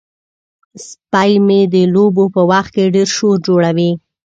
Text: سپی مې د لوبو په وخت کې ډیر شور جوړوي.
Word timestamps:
سپی 0.87 1.31
مې 1.45 1.59
د 1.73 1.75
لوبو 1.93 2.23
په 2.35 2.41
وخت 2.51 2.71
کې 2.75 2.91
ډیر 2.95 3.07
شور 3.15 3.35
جوړوي. 3.47 3.91